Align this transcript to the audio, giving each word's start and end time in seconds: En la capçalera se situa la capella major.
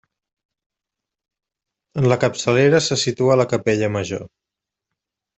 En 2.01 2.07
la 2.11 2.17
capçalera 2.23 2.79
se 2.85 2.97
situa 3.01 3.35
la 3.41 3.45
capella 3.51 3.91
major. 3.97 4.25